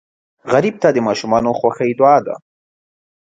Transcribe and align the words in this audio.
غریب 0.51 0.75
ته 0.81 0.89
د 0.91 0.97
ماشومانو 1.07 1.57
خوښي 1.59 1.91
دعا 1.99 2.17
ده 2.25 2.35